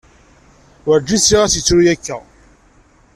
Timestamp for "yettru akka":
1.57-2.17